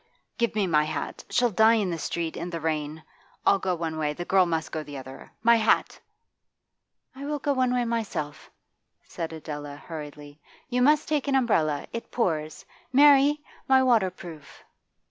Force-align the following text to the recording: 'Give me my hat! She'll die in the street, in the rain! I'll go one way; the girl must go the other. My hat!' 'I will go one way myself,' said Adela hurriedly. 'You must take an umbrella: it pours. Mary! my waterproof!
'Give 0.39 0.55
me 0.55 0.65
my 0.65 0.85
hat! 0.85 1.23
She'll 1.29 1.51
die 1.51 1.75
in 1.75 1.91
the 1.91 1.99
street, 1.99 2.35
in 2.35 2.49
the 2.49 2.59
rain! 2.59 3.03
I'll 3.45 3.59
go 3.59 3.75
one 3.75 3.99
way; 3.99 4.13
the 4.13 4.25
girl 4.25 4.47
must 4.47 4.71
go 4.71 4.81
the 4.81 4.97
other. 4.97 5.31
My 5.43 5.57
hat!' 5.57 5.99
'I 7.15 7.25
will 7.27 7.37
go 7.37 7.53
one 7.53 7.71
way 7.71 7.85
myself,' 7.85 8.49
said 9.03 9.31
Adela 9.31 9.75
hurriedly. 9.75 10.41
'You 10.69 10.81
must 10.81 11.07
take 11.07 11.27
an 11.27 11.35
umbrella: 11.35 11.85
it 11.93 12.09
pours. 12.09 12.65
Mary! 12.91 13.43
my 13.67 13.83
waterproof! 13.83 14.63